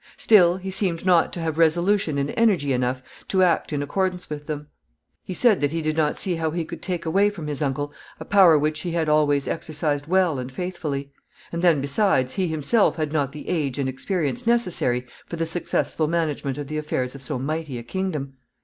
Still 0.17 0.57
he 0.57 0.71
seemed 0.71 1.05
not 1.05 1.31
to 1.31 1.39
have 1.41 1.59
resolution 1.59 2.17
and 2.17 2.33
energy 2.35 2.73
enough 2.73 3.03
to 3.27 3.43
act 3.43 3.71
in 3.71 3.83
accordance 3.83 4.31
with 4.31 4.47
them. 4.47 4.67
He 5.23 5.35
said 5.35 5.61
that 5.61 5.71
he 5.71 5.79
did 5.83 5.95
not 5.95 6.17
see 6.17 6.37
how 6.37 6.49
he 6.49 6.65
could 6.65 6.81
take 6.81 7.05
away 7.05 7.29
from 7.29 7.45
his 7.45 7.61
uncle 7.61 7.93
a 8.19 8.25
power 8.25 8.57
which 8.57 8.79
he 8.79 8.93
had 8.93 9.07
always 9.07 9.47
exercised 9.47 10.07
well 10.07 10.39
and 10.39 10.51
faithfully. 10.51 11.11
And 11.51 11.61
then, 11.61 11.81
besides, 11.81 12.33
he 12.33 12.47
himself 12.47 12.95
had 12.95 13.13
not 13.13 13.31
the 13.31 13.47
age 13.47 13.77
and 13.77 13.87
experience 13.87 14.47
necessary 14.47 15.05
for 15.27 15.35
the 15.35 15.45
successful 15.45 16.07
management 16.07 16.57
of 16.57 16.65
the 16.65 16.79
affairs 16.79 17.13
of 17.13 17.21
so 17.21 17.37
mighty 17.37 17.77
a 17.77 17.83
kingdom. 17.83 18.37